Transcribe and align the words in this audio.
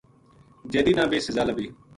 جیدی 0.71 0.93
نا 0.97 1.03
بے 1.11 1.17
سزا 1.25 1.43
لبھی 1.47 1.67